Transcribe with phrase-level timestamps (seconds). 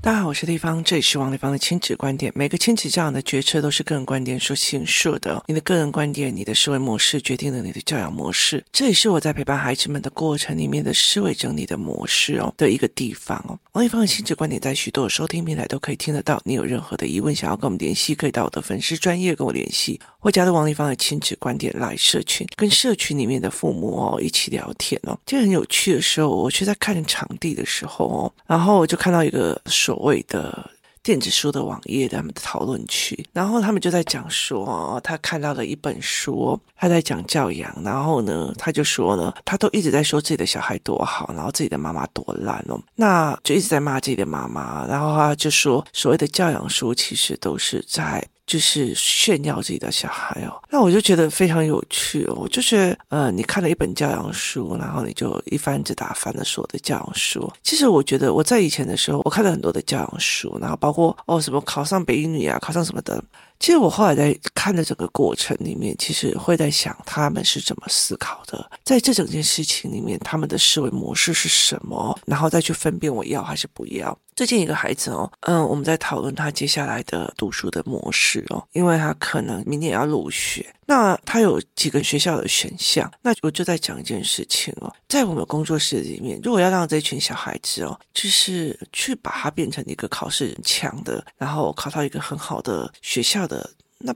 [0.00, 2.32] 大家好，我是丽芳，这里是王丽芳的亲子观点。
[2.34, 5.44] 每个亲子教养的决策都是个人观点所形塑的。
[5.46, 8.64] 你的个人观点，你的思维模式决定了你的教养模式。
[8.72, 13.58] 这也是我在陪伴孩子们的过程里面的思维整理的模式哦的一个地方哦。
[13.72, 16.40] 王丽芳的亲子观点在许多收听平台都可以听得到。
[16.42, 25.18] 你有任何的疑问想要跟我们联系，可以到我的粉丝专业跟我联系，或加入王立芳的亲子观点来社群，跟社群里面的父母哦一起聊天哦。
[25.24, 30.70] 就很有趣的时候，我去在看场地的时候哦，然后我就看到一个所谓的。
[31.00, 48.22] 电子书的网页，他们的讨论区，然后他们就在讲说，他看到了一本书，他在讲教养，然后呢，他就说呢，他都一直在说自己的小孩多好，然后自己的妈妈多烂哦，那就一直在骂自己的妈妈，然后他就说，所谓的教养书其实都是在。
[48.48, 52.48] 就是炫耀自己的小孩哦，那我就觉得非常有趣哦。
[52.50, 57.52] 就是，呃，你看了一本教养书，然后你就一翻子打翻了所有的教养书。
[57.62, 63.22] 其实我觉得我在以前的时候，我看了很多的教养书，然后包括哦什么考上北英女啊，考上什么的。
[63.60, 74.16] 其实我后来在看的整个过程里面，其实会在想他们是怎么思考的，在这整件事情里面，他们的思维模式是什么，然后再去分辨我要还是不要。
[74.38, 80.64] 最近一个孩子哦，嗯，我们在讨论他接下来的读书的模式哦，因为他可能明年要入学。
[80.86, 94.14] 那他有几个学校的选项，那我就在讲一件事情哦，在我们工作室里面，如果要让这群小孩子哦，就是去把他变成一个考试很强的，然后考到一个很好的学校的那。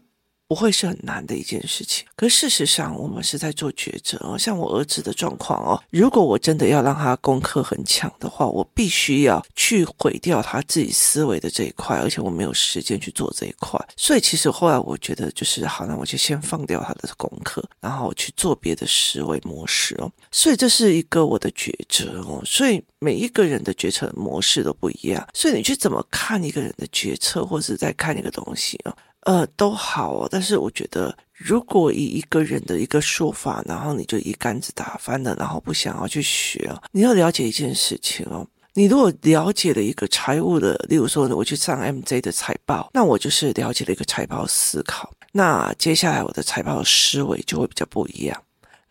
[0.48, 4.37] 不会是很难的一件事情，可事实上，我们是在做抉择哦。
[4.37, 13.81] 像我儿子的状况哦，如果我真的要让他功课很强的话，我必须要去毁掉他自己思维的这一块，而且我没有时间去做这一块。
[13.97, 20.13] 所以，其实后来我觉得，就是好，那我就先放掉他的功课，然后去做别的思维模式哦。
[20.31, 22.43] 所以，这是一个我的抉择哦。
[22.45, 25.27] 所以，每一个人的决策模式都不一样。
[25.33, 28.95] 所以，你去怎么看一个人的决策，或者在看一个东西哦。
[29.23, 48.42] 呃，都好哦，但是我觉得，如果以一个人的一个说法，然后你就一竿子打翻了，然后不想要去学哦，你要了解一件事情哦，你如果了解了一个财务的，例如说，我去上 MJ 的财报，那我就是了解了一个财报思考，那接下来我的财报思维就会比较不一样。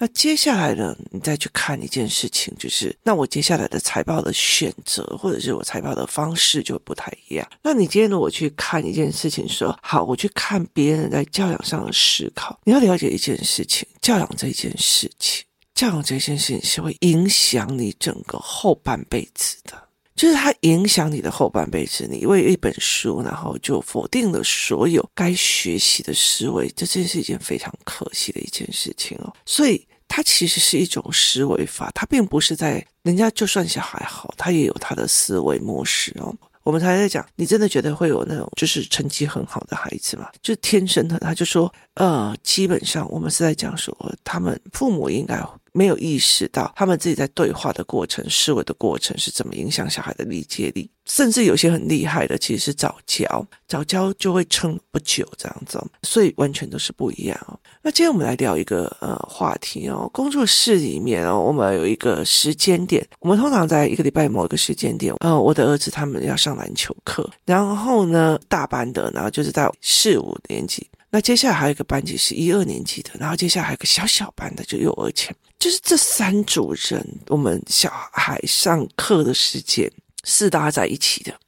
[0.01, 7.47] 那接下来呢，你再去看一件事情，就是那我接下来的财报的选择，或者是我财报的方式就不太一样。
[7.61, 15.45] 那你今天如果去看一件事情说，好，我去看别人在教养上的思考，你要了解一件事情，教养这件事情，
[15.75, 19.87] 教养这件事情是会影响你整个后半辈子的。
[20.15, 29.31] 就是它影响你的后半辈子，你为一本书，然后就否定了所有该学习的思维，这真是一件非常可惜的一件事情哦。
[29.45, 36.35] 所以它其实是一种思维法，它并不是在人家就算小孩好，他也有他的思维模式哦。
[36.63, 40.27] 我们才在讲，你真的觉得会有那种就是成绩很好的孩子吗？
[40.41, 45.41] 就天生的，他就说，呃，基本上我们是在讲说，他们父母应该。
[45.73, 57.57] 没有意识到他们自己在对话的过程、思维的过程是怎么影响小孩的理解力，甚至有些很厉害的其实是早教，早教就会撑不久这样子，所以完全都是不一样哦。
[57.81, 70.87] 那今天我们来聊一个呃话题哦，工作室里面哦，我们有一个时间点，我们通常在一个礼拜某一个时间点，呃，我的儿子他们要上篮球课，然后呢，大班的，然后就是在四五年级。
[71.13, 79.91] 那接下来还有一个班级是一二年级的，然后接下来还有一个小小班的，就幼儿前，就是这三组人，我们小孩上课的时间
[80.23, 81.39] 是搭在一起的。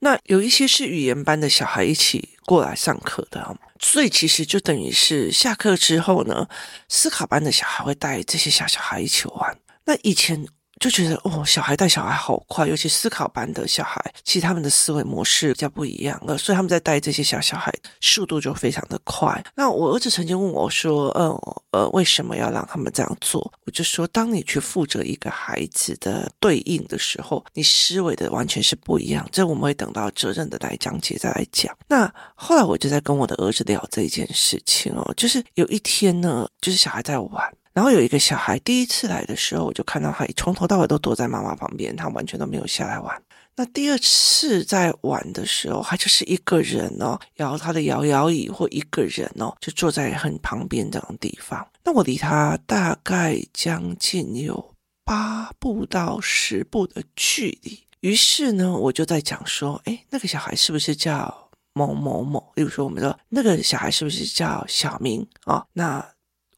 [0.00, 6.48] 那有一些是语言班的小孩一起过来上课的，所以其实就等于是下课之后呢，
[6.88, 9.56] 思考班的小孩会带这些小小孩一起玩。
[9.84, 10.44] 那以前。
[10.80, 17.70] 就觉得哦，小孩带小孩好快，尤其思考班的小孩，其实他们的思维模式比较不一样了，所以他们在带这些小小孩，
[18.00, 19.44] 速度就非常的快。
[19.54, 21.38] 那我儿子曾经问我说：“嗯，
[21.72, 29.28] 呃，为什么要让他们这样做？”我就说：“当你去负责一个孩子的对应的时候，你思维的完全是不一样。
[29.30, 37.54] 这我们会等到责任的来讲解再来讲。”那后来我就在跟我的儿子聊这一件事情哦，就是有一天呢，就是小孩在玩。
[37.72, 43.22] 然后有一个小孩第一次来的时候，我就看到他从头到尾都躲在妈妈旁边，他完全都没有下来玩。
[43.56, 51.66] 那第二次在玩的时候，他就是一个人哦，摇他的摇摇椅，或一个人哦，就坐在很旁边这种地方。
[51.84, 54.74] 那我离他大概将近有
[55.04, 57.78] 八步到十步的距离。
[58.00, 62.52] 于是呢，我就在讲说，哎，那个小孩是不是叫某某某？
[62.54, 65.66] 例如说，我们说那个小孩是不是叫小明啊？
[65.74, 66.04] 那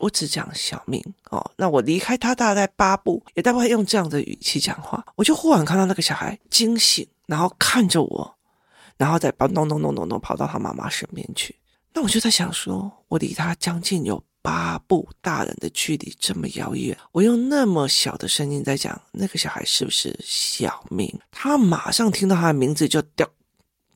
[0.02, 1.00] 我只讲小明
[1.30, 1.48] 哦。
[1.56, 5.04] 那我离开他大概八步，也大概用这样的语气讲话。
[5.14, 8.34] 我就忽然看到那个小孩惊醒，然后看着我，
[8.96, 11.54] 然后再咚咚咚咚咚咚跑到他妈妈身边去。
[11.94, 21.16] 那我就在想说，我离他将近有八步大人的距离这么遥远，我用那么小的声音在讲那个小孩是不是小明？
[21.30, 23.28] 他马上听到他的名字就掉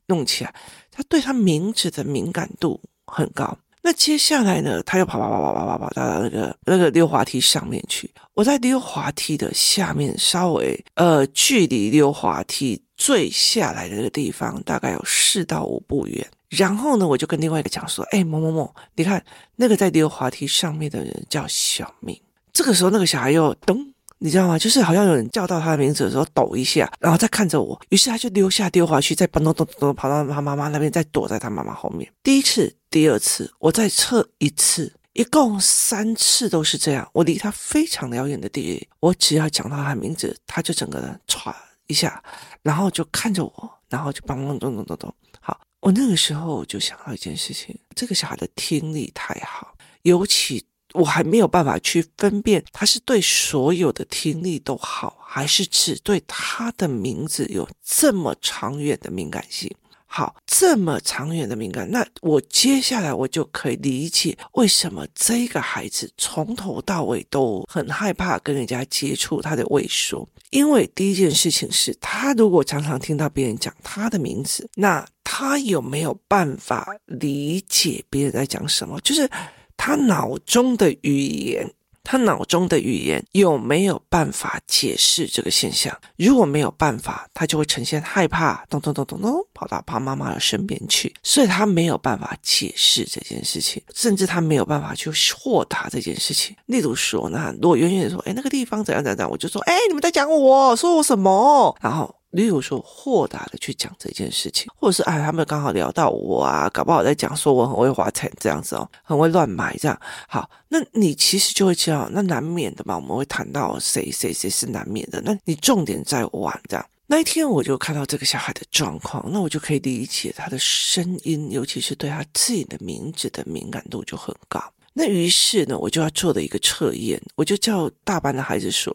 [0.05, 0.55] 弄起来，
[0.89, 3.57] 他对他名字的敏感度很高。
[3.81, 8.09] 那接下来呢，他又跑跑跑跑跑跑跑到那个那个溜滑梯上面去。
[8.33, 16.27] 我在溜滑梯的下面，稍微呃距离溜滑梯坠下来的那个地方，大概有四到五步远。
[16.49, 19.23] 然后呢，我就跟另外一个讲说：“哎，某某某，你看
[19.55, 22.19] 那个在溜滑梯上面的人叫小明。”
[22.53, 23.93] 这个时候，那个小孩又咚。
[24.19, 24.57] 你知道吗？
[24.57, 32.11] 就是好像有人叫到他的名字的时候，抖一下，然后再看着我，于是他就溜下溜滑去，再咚咚咚咚跑到他妈妈那边，再躲在他妈妈后面。
[32.23, 37.07] 第一次、第二次，我再测一次，一共三次都是这样。
[37.13, 41.53] 我离他非常遥远的地方，我只要讲到他的名字，他就整个人唰
[41.85, 42.23] 一下，
[42.63, 45.15] 然后就看着我，然后就咚咚咚咚咚咚。
[45.39, 50.65] 好，我那个时候就想到一件事情：这个小孩的听力太好，尤其。
[50.97, 59.73] 我还没有办法去分辨他是对所有的听力都好，还是只对他的名字有这么长远的敏感性。
[60.09, 70.27] 好，这么长远的敏感，那我接下来我就可以理解为什么这个孩子从头到尾都很害怕跟人家接触，他的畏缩。
[70.49, 78.99] 因为第一件事情是他如果常常听到别人讲他的名字，那他有没有办法理解别人在讲什么？
[79.01, 79.29] 就是。
[79.77, 81.71] 他脑中的语言，
[82.03, 85.97] 他脑中的语言有没有办法解释这个现象？
[86.17, 91.13] 如果没有办法，他就会呈现害怕，咚咚咚咚咚，跑到他妈妈的身边去。
[91.23, 96.55] 所以他没有办法解释这件事情，甚至他没有办法去豁达这件事情。
[96.65, 101.77] 例如说，那如果远远的说，哎，那个地方怎样怎样怎样，我就说，哎，你们在讲我，说我什么？
[101.81, 102.13] 然后。
[102.31, 109.99] 例如说，豁达的去讲这件事情，或者是哎，他们刚好聊到我啊，搞不好在讲说我很会花钱这样子哦，很会乱买这样。
[110.27, 115.21] 好，那你其实就会知道，那难免的嘛，我们会谈到谁谁谁是难免的。
[115.21, 116.85] 那你重点在玩这样。
[117.09, 124.61] 那一天我就看到这个小孩的状况，那我就可以理解他的声音，尤其是对他自己的名字的敏感度就很高。
[124.93, 128.93] 那于是呢，我就要做的一个测验，我就叫大班的孩子说。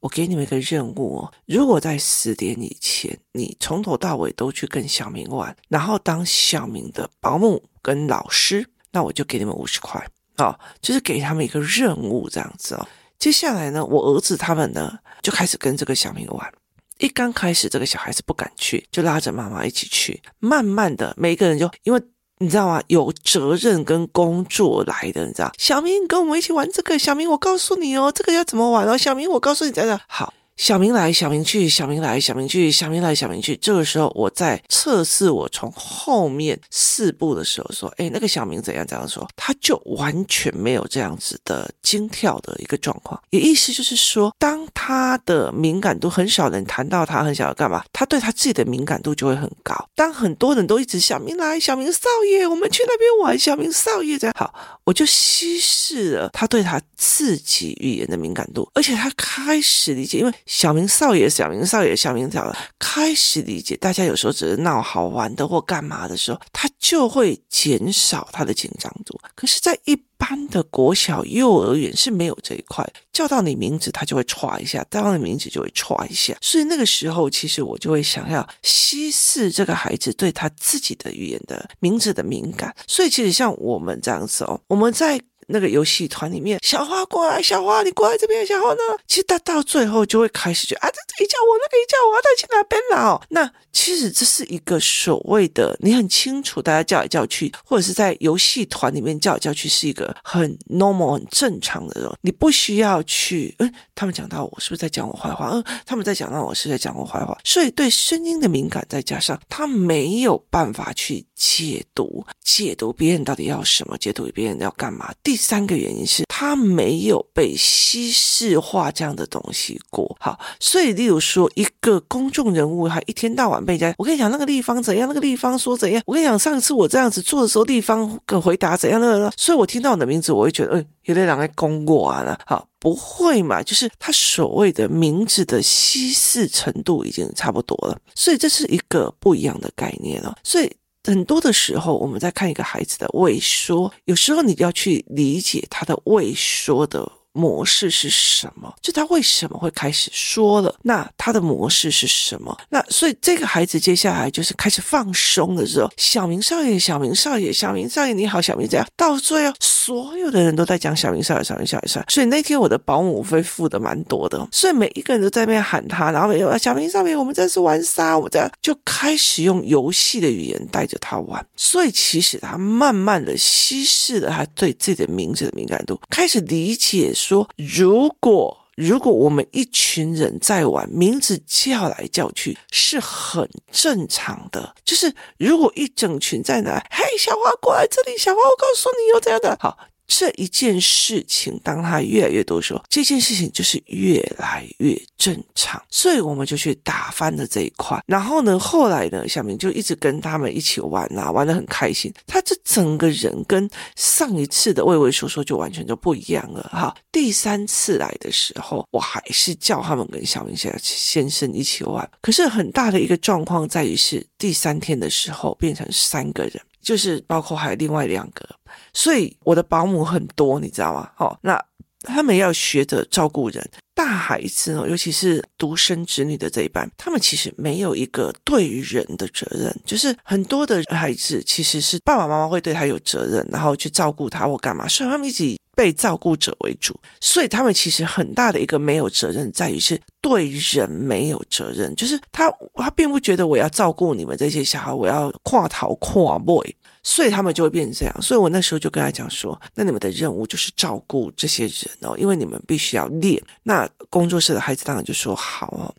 [0.00, 10.04] 我给你们一个任务哦，如果在十点以前，你从头到尾都去跟小明玩，然后当小明的保姆跟老师，那我就给你们五十块
[10.36, 12.88] 哦，就是给他们一个任务这样子哦。
[13.18, 16.52] 接下来呢，我儿子他们呢就开始跟这个小明玩。
[16.98, 20.22] 一刚开始，这个小孩子不敢去，就拉着妈妈一起去。
[20.38, 22.02] 慢慢的，每一个人就因为。
[22.38, 22.82] 你知道吗？
[22.86, 25.52] 有责任跟工作来的，你知道？
[25.58, 26.98] 小明跟我们一起玩这个。
[26.98, 28.96] 小明，我告诉你哦，这个要怎么玩哦？
[28.96, 30.32] 小明，我告诉你，在这，好。
[30.58, 33.56] 小明来，小明去，小明来，小明去，小明来，小明去。
[33.58, 38.84] 这个时候，我在测试我从后面四步的时候说：“哎，那个小明怎样？
[38.84, 43.18] 怎样说，他就完全没有这样子的惊跳的一个状况。
[43.30, 49.72] 也意思就是说，当他的敏感度很少人谈到他很想要干嘛，他对他自己的敏感度就会很高。
[49.94, 54.52] 当很多人都一直小明来，小明少爷，我们去那边玩，小明少爷这样好，
[54.82, 60.32] 我就稀释了他对他自己语言的敏感度，而且他开始理解，因为。
[60.48, 69.20] 小明少爷，小明少爷，小明少爷开始理解，大家有时候只是闹好玩的或干嘛的时候，他就会减少他的紧张度。
[69.34, 76.34] 可是，在一般的国小、幼儿园是没有这一块，叫到你名字，他就会歘一下；叫到你名字就会歘一下。
[76.40, 82.74] 所以那个时候，其实我就会想要稀释这个孩子对他自己的语言的名字的敏感。
[82.86, 85.20] 所以，其实像我们这样子哦，我们在。
[85.48, 88.80] 那个游戏团里面，小花过来，小花你过来这边，小花呢？
[89.06, 93.20] 其实他到最后就会开始觉得啊，这这一叫我，那个一叫我，他去哪边了？
[93.30, 105.48] 那其实这是一个所谓的，你很清楚，大家叫来叫去，或者是在游戏团里面叫来叫去，是一个很 normal、很正常的人，你不需要去，嗯，他们讲到我是不是在讲我坏话？
[105.52, 115.14] 嗯，他们在讲到我是在讲我坏话，所以对声音的敏感，再加上他没有办法去解读，解读别人到底要什么，解读别人要干嘛。
[115.22, 140.68] 第三个原因是他没有被稀释化这样的东西过，好，所以例如说一个公众人物，他一天到晚被人家，我跟你讲那个地方怎样，那个地方说怎样，我跟你讲上一次我这样子做的时候，地方跟回答怎样的，所以我听到你的名字，我会觉得，嗯，有点两个公过啊，好，不会嘛，就是他所谓的名字的稀释程度已经差不多了，所以这是一个不一样的概念了，所以。
[141.08, 147.10] 很多的时候，我们在看一个孩子的畏缩，有时候你就要去理解他的畏缩的。
[147.32, 148.74] 模式是什么？
[148.82, 150.74] 就他为什么会开始说了？
[150.82, 152.56] 那他的模式是什么？
[152.68, 162.06] 那所以这个孩子接下来就是开始放松的时候，小明少爷，小明少爷，小明少爷你好，小明这样，到最后所有的人都在讲小明少爷，小明少爷，少爷。
[162.08, 171.44] 所以那天我的保姆费付的蛮多的，所以每一个人都在那边喊他，然后没有小明少爷，我们这是玩沙，我们这样就开始用游戏的语言带着他玩。
[171.56, 177.12] 所以其实他慢慢的稀释了他对自己的名字的敏感度，开始理解。
[177.18, 184.74] 说，如果如果我们一群人在玩，名字叫来叫去是很正常的。
[184.84, 189.76] 就是如果一整群在那，嘿，小花过来这里，小花，我告诉你有这样的好。
[190.08, 198.02] 这一件事情，当他越来越多说，这件事情就是越来越正常，所以我们就去打翻了这一块。
[198.06, 202.12] 然后呢，后来呢，小明就一直跟他们一起玩啊，玩得很开心。
[202.26, 206.96] 他这整个人跟上一次的畏畏缩缩就完全就不一样了哈。
[207.12, 216.58] 第三次来的时候，我还是叫他们跟小明先先生一起玩，可是很大的一个状况在于是第三天的时候变成三个人。
[216.80, 218.48] 就是包括还有另外两个，
[218.92, 221.10] 所以我的保姆很多，你知道吗？
[221.14, 221.62] 好，那
[222.02, 223.68] 他们要学着照顾人。
[223.94, 229.76] 大孩子哦，尤其是独生子女的这一班，他们其实没有一个对人的责任。
[229.84, 236.98] 就是很多的孩子其实是爸爸妈妈会对他有责任，然后去照顾他或干嘛，所以他们一直被照顾者为主。
[237.20, 241.94] 所以他们其实很大的一个没有责任，在于是对人没有责任。
[241.94, 246.74] 就是他他并不觉得我要照顾你们这些小孩，我要跨头跨 boy。
[247.04, 253.40] 所以他们就会变成这样，所以我那时候就跟他讲说，那你们的任务就是照顾这些人哦，因为你们必须要练。
[253.62, 255.94] 那工作室的孩子当然就说好哦，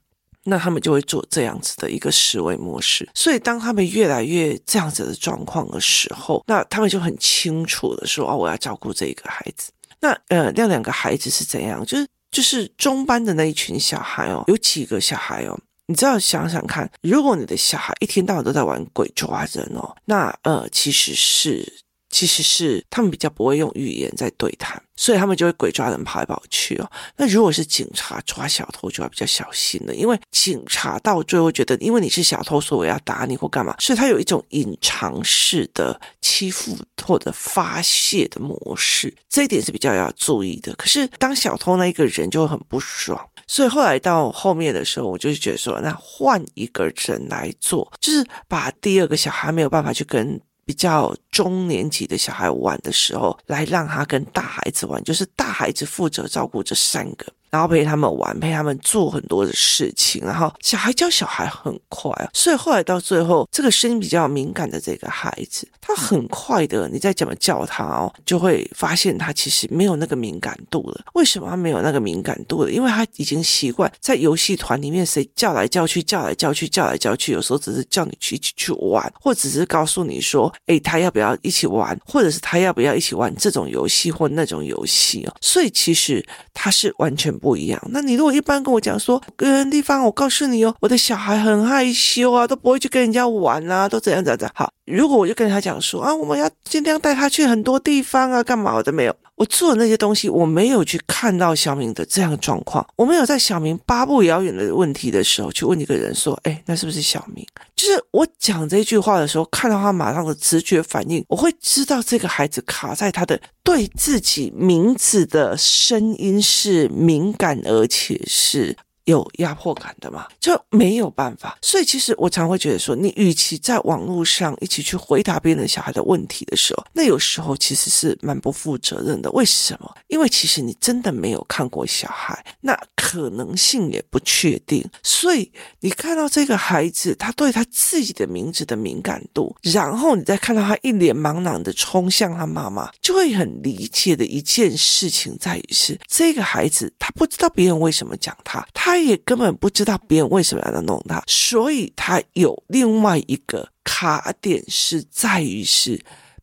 [0.50, 3.08] 那他们就会做这样子的一个思维模式。
[3.13, 9.72] 所以当他们越来越这样子的状况的时候，那他们就很清楚的说，哦，我要照顾这一个孩子。
[10.01, 11.86] 那呃，那两个孩子是怎样？
[11.86, 15.60] 就是就是中班的那一群小孩哦，有几个小孩哦。
[15.88, 24.82] 你知道想想看，如果你的小孩一天到晚都在玩鬼抓人哦，那呃，其实是其实是他们比较不会用语言在对谈。
[24.96, 26.92] 所以他们就会鬼抓人跑来跑去哦。
[27.16, 40.75] 那如果是警察抓小偷，就要比较小心了，因为警察到最后觉得，因为你是小偷，所以我要打你或干嘛，所以他有一种隐藏式的欺负或者发泄的模式，这一点是比较要注意的。
[40.75, 50.42] 可是当小偷那一个人就会很不爽，所以后来到后面的时候，我就是觉得说，那换一个人来做，就是把第二个小孩没有办法去跟。
[50.70, 57.26] 比较中年级的小孩玩的时候，来让他跟大孩子玩，就是大孩子负责照顾这三个。
[57.50, 71.01] 然后陪他们玩，陪他们做很多的事情，然后小孩教小孩很快，所以后来到最后，这个声音比较敏感的这个孩子，他很快的，你再怎么叫他哦，就会发现他其实没有那个敏感度了。
[71.13, 72.72] 为什么他没有那个敏感度了？
[72.72, 85.34] 因为他已经习惯在游戏团里面，谁叫来叫去，叫来叫去，叫来叫去，有时候只是叫你去一起去玩，或只是告诉你说，诶，他要不要一起玩，或者是他要不要一起玩这种游戏或那种游戏哦。
[85.41, 87.38] 所以其实他是完全。
[87.39, 87.81] 不一样。
[87.91, 94.53] 那你如果一般跟我讲说，跟地方，我告诉你哦，我的小孩很害羞啊，都不会去跟人家玩啊，都怎样怎样怎样。
[94.55, 99.15] 好，如果我就跟他讲说啊，我们要尽量带他去很多地方啊，干嘛我都没有。
[99.39, 107.48] 我做的那些东西，我没有去看到小明的这样的状况，我没有在小明八步遥远的问题的时候去问一个人说，哎，那是不是小明？
[107.74, 118.75] 就是我讲这句话的时候，看到他马上的直觉反应，我会知道这个孩子卡在他的对自己名字的声音是敏感，而且是。
[119.10, 121.58] 有压迫感的嘛，就没有办法。
[121.62, 129.32] 所以其实我常会觉得说，你与其在网络上一起去回答别人小孩的问题的时候，那有时候其实是蛮不负责任的。
[129.32, 129.96] 为什么？
[130.08, 134.88] 因为其实你真的没有看过小孩，那可能性也不确定。
[135.01, 148.99] 所以你看到这个孩子，他对他自己的名字的敏感度，然后你再看到他一脸茫然的冲向他妈妈，就会很理解的一件事情在于是，这个孩子他不知道别人为什么讲他，他。
[149.00, 155.98] 他也根本不知道别人为什么要弄他，所以他有另外一个卡点是在于是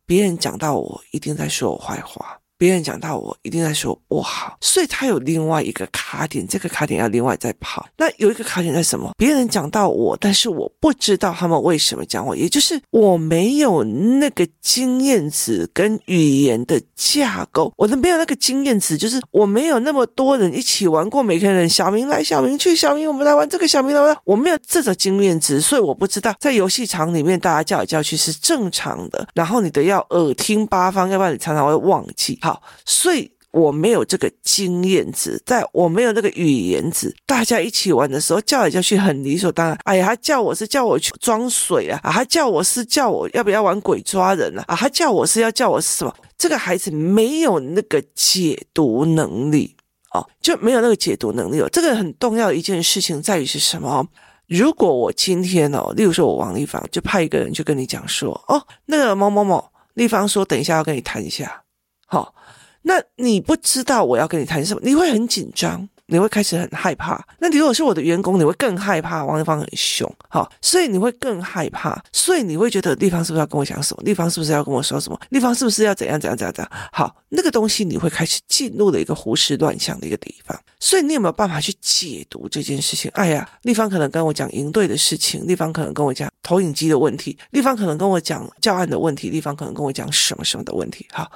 [0.07, 7.87] 别人讲到我一定在说我坏话，别人讲到我，一定在说我好，所以他有另外一个卡点，这个卡点要另外再跑。
[7.97, 9.11] 那有一个卡点在什么？
[9.17, 32.39] 别人讲到我，但是我不知道他们为什么讲我，也就是我没有那个经验值跟语言的架构，我都没有那个经验值，就是我没有那么多人一起玩过，每个人小明来，小明去，小明我们来玩这个，小明来玩，我没有这种经验值，所以我不知道在游戏场里面大家叫来叫去是正常的，然后你的要耳听八方，要不然你常常会忘记。
[32.47, 39.77] 好，所以我没有这个经验值，在我没有那个语言值，大家一起玩的时候叫来叫去很理所当然。
[39.83, 46.15] 哎呀，他叫我是叫我去装水啊，啊，他叫我是叫我要不要玩鬼抓人啊，啊，他叫我是要叫我是什么？
[46.37, 49.75] 这个孩子没有那个解读能力
[50.13, 51.67] 哦，就没有那个解读能力哦。
[51.69, 54.07] 这个很重要一件事情在于是什么？
[54.47, 61.63] 如果我今天哦，例如说我王丽芳就派一个人就跟你讲说，哦，那个某某某，丽芳说等一下要跟你谈一下。
[62.07, 62.33] 好，
[62.81, 67.21] 那你不知道我要跟你谈什么，你会很紧张，你会开始很害怕。
[67.39, 69.25] 那你如果是我的员工，你会更害怕。
[69.25, 74.03] 王丽芳很凶，好，所以你会更害怕，所以你会觉得丽芳是不是要跟我讲什么？
[74.05, 75.19] 丽芳是不是要跟我说什么？
[75.31, 76.71] 丽芳是不是要怎样怎样怎样怎样？
[76.93, 80.57] 好，那个东西你会开始进入了一个胡思乱想的一个地方。
[80.79, 83.11] 所以你有没有办法去解读这件事情？
[83.15, 91.05] 哎呀，丽芳可能跟我讲营队的事情，丽芳可能跟我讲投影机的问题，丽芳可能跟我讲教案的问题，丽芳可能跟我讲什么什么的问题。
[91.11, 91.29] 好。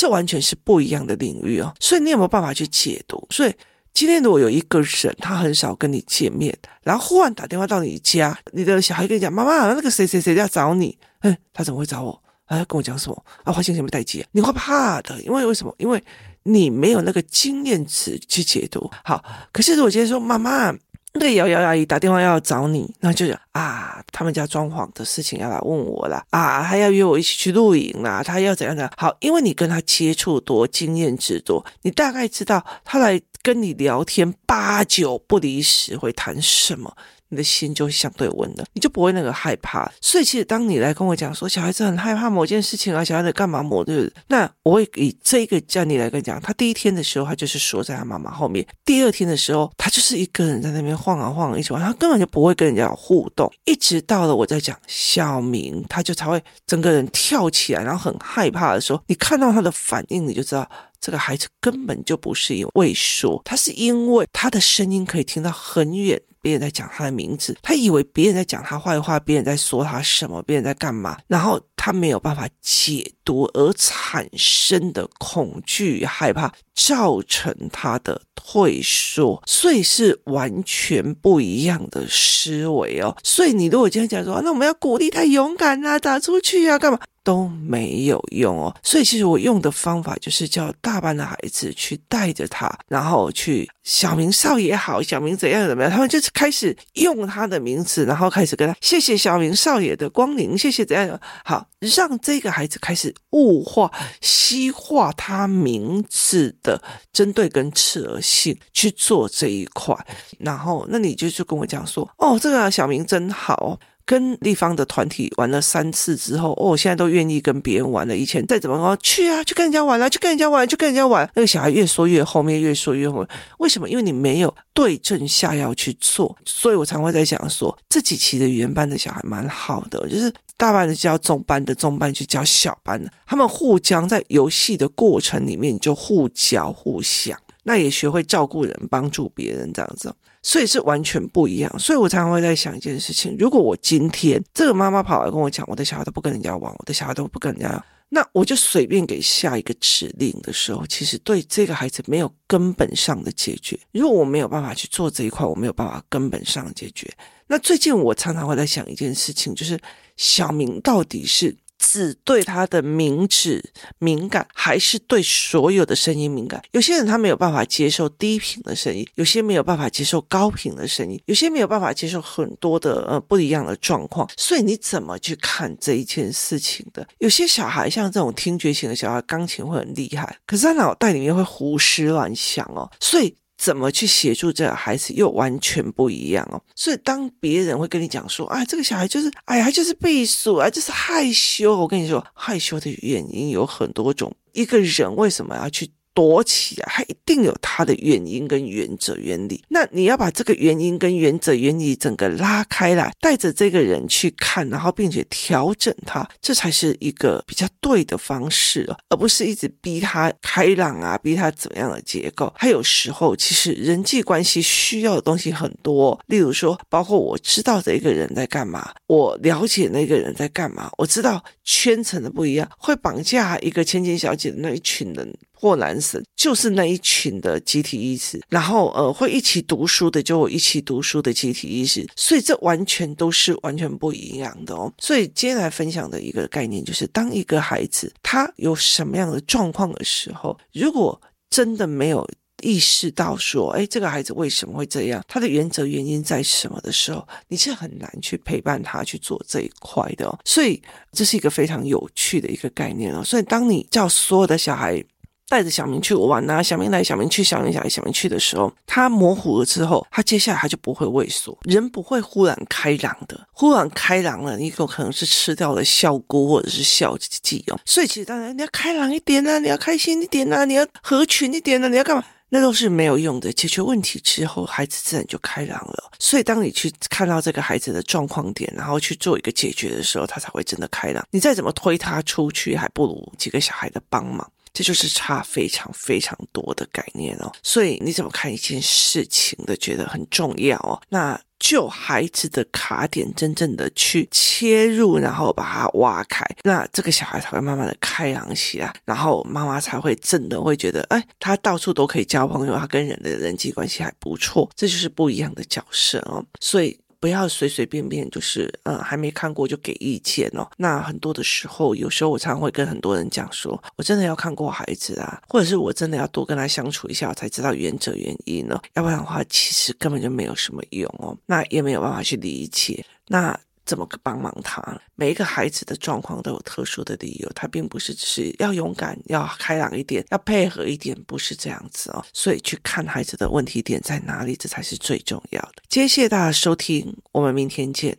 [0.00, 3.22] 这完全是不一样的领域哦，所以你有没有办法去解读？
[3.28, 3.52] 所以
[3.92, 12.22] 今天如果有一个人，他很少跟你见面，然后忽然打电话到你家，你的小孩跟你讲：“妈妈，那个谁谁谁要找你。”嗯，他怎么会找我？
[12.46, 13.24] 啊，跟我讲什么？
[13.44, 14.24] 啊，花钱什么代志？
[14.32, 15.74] 你会怕的，因为为什么？
[15.76, 16.02] 因为
[16.44, 18.90] 你没有那个经验值去解读。
[19.04, 20.74] 好，可是如果今天说妈妈。
[21.12, 28.90] 那个瑶瑶阿姨打电话要找你，那就是啊，他们家装潢的事情要来问我了啊，他要约我一起去露营啦，他要怎样的？
[28.96, 36.96] 好，因为你跟他接触多，经验之多，你大概知道他来跟你聊天，八九不离十会谈什么。
[37.30, 39.90] 你的心就相对稳了，你就不会那个害怕。
[40.00, 46.40] 所以，其实当你来跟我讲说小孩子很害怕某件事情啊，小孩子干嘛某日，那我会以这个叫你来跟你讲。
[46.40, 53.50] 他第一天的时候，他就是缩在他妈妈后面；第二天的时候，他就是一个人在那边晃啊晃啊，一直玩，他根本就不会跟人家互动。
[53.64, 60.68] 一直到了我在讲小明，他就才会整个人跳起来，然后很害怕的时候，你看到他的反应，你就知道
[61.00, 66.20] 这个孩子根本就不是因为说，他是因为他的声音可以听到很远。
[66.40, 83.16] 别人在讲他的名字，他以为别人在讲他坏话，别人在说他什么，别人在干嘛，然后他没有办法解读而产生的恐惧、害怕，造成他的退缩，所以是完全不一样的思维哦。
[83.22, 86.98] 所以你如果今天讲说，那我们要鼓励他勇敢啊，打出去啊，干嘛？
[87.22, 109.94] 都没有用哦，所以其实我用的方法就是叫大班的孩子去带着他，然后去小明少爷好，小明怎样怎么样，他们就是开始用他的名字，然后开始跟他谢谢小明少爷的光临，谢谢怎样好，让这个孩子开始物化、西化他名字的针对跟刺耳性去做这一块，
[110.38, 113.78] 然后那你就就跟我讲说，哦，这个小明真好。
[114.04, 118.16] 跟立方的团体玩了三次之后，哦，现在都愿意跟别人玩了。
[118.16, 121.28] 以前再怎么说，去啊，去跟人家玩啊，去跟人家玩，去跟人家玩。
[121.34, 123.28] 那个小孩越说越后面，越说越后面。
[123.58, 123.88] 为什么？
[123.88, 126.36] 因为你没有对症下药去做。
[126.44, 140.14] 所以我常会在讲说，这几期的语言班的小孩蛮好的，就是大班的教中班的，中班去教小班的，他们互相在游戏的过程里面就互教互相，那也学会照顾人，帮助别人这样子。
[140.42, 153.78] 所以是完全不一样，所以我常常会在想一件事情：如果我今天这个妈妈跑来跟我讲，我的小孩都不跟人家玩，我的小孩都不跟人家，那我就随便给下一个指令的时候，其实对这个孩子没有根本上的解决。
[153.92, 157.06] 如果我没有办法去做这一块，我没有办法根本上解决。
[157.46, 159.78] 那最近我常常会在想一件事情，就是
[160.16, 161.54] 小明到底是。
[161.80, 166.62] 只对他的名字敏感，还是对所有的声音敏感？
[166.72, 174.28] 有些人他没有办法接受低频的声音，有些没有办法接受高频的声音，有些没有办法接受很多的呃不一样的状况。
[174.36, 177.06] 所以你怎么去看这一件事情的？
[177.18, 183.34] 有些小孩像这种听觉型的小孩，钢琴会很厉害，可是他脑袋里面会胡思乱想哦，所以。
[183.60, 191.76] 怎么去协助这个孩子又完全不一样哦，所以当别人会跟你讲说，啊，这个小孩就是，哎呀，就是避暑啊，就是害羞。
[191.76, 194.34] 我跟你说，害羞的原因有很多种。
[194.52, 195.90] 一个人为什么要去
[196.20, 199.64] 躲起来，它一定有它的原因跟原则原理。
[199.70, 212.52] 那你要把这个原因跟原则原理整个拉开来，带着这个人去看，然后并且调整他，这才是一个比较对的方式哦，而不是一直逼他开朗啊，逼他怎么样的结构。
[212.54, 225.34] 还有时候其实人际关系需要的东西很多，例如说，包括我知道的一个人在干嘛，我了解那个人在干嘛，我知道圈层的不一样，会绑架一个千金小姐的那一群人。
[225.60, 234.90] 或男神就是那一群的集体意识，然后呃会一起读书的就一起读书的集体意识，所以这完全都是完全不一样的哦。
[234.98, 241.20] 所以今天来分享的一个概念就是，当一个孩子他有什么样的状况的时候，如果
[241.50, 242.26] 真的没有
[242.62, 250.38] 意识到说，哎，这个孩子为什么会这样，他的原则原因在什么的时候，你是很难去陪伴他去做这一块的哦。
[250.44, 250.80] 所以
[251.12, 253.22] 这是一个非常有趣的一个概念哦。
[253.22, 255.04] 所以当你叫所有的小孩。
[255.50, 267.80] 带着小明去玩呐、小明来，小明去，小明来，小明去的时候，他模糊了之后，他接下来他就不会畏缩，人不会忽然开朗的，忽然开朗了，你有可能是吃掉了笑菇或者是笑剂哦。
[267.84, 272.24] 所以其实当然你要开朗一点啊，你要开心一点啊，你要合群一点啊，你要干嘛？
[272.52, 273.52] 那都是没有用的。
[273.52, 276.10] 解决问题之后，孩子自然就开朗了。
[276.18, 281.24] 所以当你去看到这个孩子的状况点，然后去做一个解决的时候，他才会真的开朗。
[281.30, 284.50] 你再怎么推他出去，还不如几个小孩的帮忙。
[284.72, 291.00] 这就是差非常非常多的概念哦，所以你怎么看一件事情的，觉得很重要哦。
[291.08, 306.44] 那就孩子的卡点，真正的去切入，然后把它挖开，那这个小孩才会慢慢的开朗起来，然后妈妈才会真的会觉得，哎，他到处都可以交朋友，他跟人的人际关系还不错，这就是不一样的角色哦。
[306.60, 306.98] 所以。
[307.20, 310.66] 不要随随便便就是，嗯，还没看过就给意见哦。
[310.78, 318.80] 那很多的时候，有时候我常常会跟很多人讲说，我真的要看过孩子啊，或者是我真的要多跟他相处一下，我才知道原则原因呢。
[318.94, 321.36] 要不然的话，其实根本就没有什么用哦。
[321.46, 323.04] 那也没有办法去理解。
[323.28, 323.58] 那。
[323.90, 324.80] 怎么个帮忙他？
[325.16, 332.24] 每一个孩子的状况都有特殊的理由，他并不是只是要勇敢、要开朗一点、要配合一点，不是这样子哦。
[332.32, 335.82] 所以去看孩子的问题点在哪里，这才是最重要的。
[335.88, 338.16] 谢谢大家收听，我们明天见。